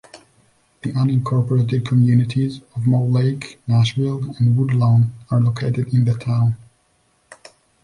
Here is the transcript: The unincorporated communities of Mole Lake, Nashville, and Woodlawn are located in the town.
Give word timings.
The 0.81 0.93
unincorporated 0.93 1.85
communities 1.87 2.59
of 2.75 2.87
Mole 2.87 3.11
Lake, 3.11 3.61
Nashville, 3.67 4.33
and 4.39 4.57
Woodlawn 4.57 5.13
are 5.29 5.39
located 5.39 5.93
in 5.93 6.05
the 6.05 6.15
town. 6.15 6.55